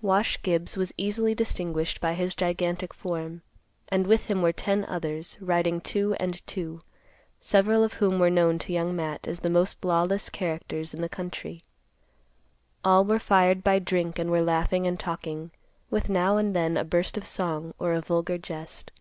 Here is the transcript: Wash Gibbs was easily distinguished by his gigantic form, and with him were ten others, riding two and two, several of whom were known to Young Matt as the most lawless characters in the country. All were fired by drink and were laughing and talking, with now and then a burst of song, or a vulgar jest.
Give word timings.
Wash 0.00 0.40
Gibbs 0.42 0.76
was 0.76 0.94
easily 0.96 1.34
distinguished 1.34 2.00
by 2.00 2.14
his 2.14 2.36
gigantic 2.36 2.94
form, 2.94 3.42
and 3.88 4.06
with 4.06 4.26
him 4.26 4.40
were 4.40 4.52
ten 4.52 4.84
others, 4.84 5.36
riding 5.40 5.80
two 5.80 6.14
and 6.20 6.46
two, 6.46 6.80
several 7.40 7.82
of 7.82 7.94
whom 7.94 8.20
were 8.20 8.30
known 8.30 8.56
to 8.60 8.72
Young 8.72 8.94
Matt 8.94 9.26
as 9.26 9.40
the 9.40 9.50
most 9.50 9.84
lawless 9.84 10.30
characters 10.30 10.94
in 10.94 11.00
the 11.02 11.08
country. 11.08 11.60
All 12.84 13.04
were 13.04 13.18
fired 13.18 13.64
by 13.64 13.80
drink 13.80 14.16
and 14.16 14.30
were 14.30 14.42
laughing 14.42 14.86
and 14.86 14.96
talking, 15.00 15.50
with 15.90 16.08
now 16.08 16.36
and 16.36 16.54
then 16.54 16.76
a 16.76 16.84
burst 16.84 17.16
of 17.16 17.26
song, 17.26 17.74
or 17.76 17.94
a 17.94 18.00
vulgar 18.00 18.38
jest. 18.38 18.92